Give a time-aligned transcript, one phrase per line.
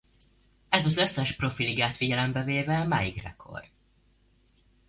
[0.69, 3.67] Ez az összes profi ligát figyelembe véve máig rekord.